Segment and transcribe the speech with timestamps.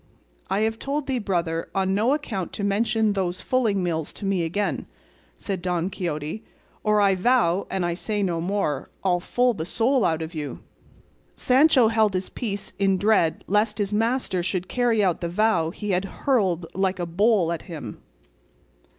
[0.49, 4.41] "I have told thee, brother, on no account to mention those fulling mills to me
[4.41, 4.87] again,"
[5.37, 6.43] said Don Quixote,
[6.83, 10.61] "or I vow and I say no more I'll full the soul out of you."
[11.35, 15.91] Sancho held his peace in dread lest his master should carry out the vow he
[15.91, 18.01] had hurled like a bowl at him.